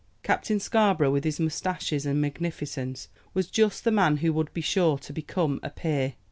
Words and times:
Captain 0.23 0.59
Scarborough, 0.59 1.11
with 1.11 1.23
his 1.23 1.39
mustaches 1.39 2.07
and 2.07 2.19
magnificence, 2.19 3.07
was 3.35 3.45
just 3.51 3.83
the 3.83 3.91
man 3.91 4.17
who 4.17 4.33
would 4.33 4.51
be 4.51 4.59
sure 4.59 4.97
to 4.97 5.13
become 5.13 5.59
a 5.61 5.69
peer. 5.69 6.15